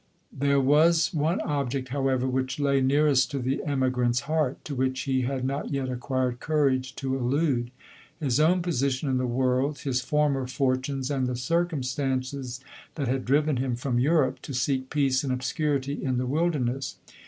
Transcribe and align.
There 0.33 0.59
was 0.59 1.13
one 1.13 1.39
object, 1.41 1.89
however, 1.89 2.25
which 2.27 2.59
lay 2.59 2.81
nearest 2.81 3.29
to 3.29 3.37
the 3.37 3.63
emigrant's 3.63 4.21
heart, 4.21 4.65
to 4.65 4.73
which 4.73 5.01
he 5.01 5.21
had 5.21 5.45
not 5.45 5.69
yet 5.69 5.89
acquired 5.89 6.39
courage 6.39 6.95
to 6.95 7.15
allude; 7.15 7.69
his 8.19 8.39
own 8.39 8.57
70 8.61 8.61
EODORE. 8.61 8.63
position 8.63 9.09
in 9.09 9.17
the 9.17 9.27
world, 9.27 9.77
his 9.81 10.01
former 10.01 10.47
fortunes, 10.47 11.11
and 11.11 11.27
the 11.27 11.35
circumstances 11.35 12.61
that 12.95 13.09
had 13.09 13.25
driven 13.25 13.57
him 13.57 13.75
from 13.75 13.99
Europe, 13.99 14.41
to 14.41 14.55
seek 14.55 14.89
peace 14.89 15.23
and 15.23 15.31
obscurity 15.31 16.03
in 16.03 16.17
the 16.17 16.25
wil 16.25 16.49
derness. 16.49 16.95